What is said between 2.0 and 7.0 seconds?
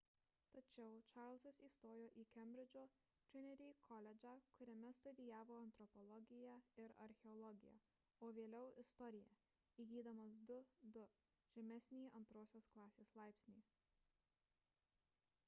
į kembridžo trinity koledžą kuriame studijavo antropologiją ir